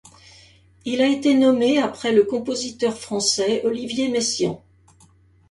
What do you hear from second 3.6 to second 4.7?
Olivier Messiaen.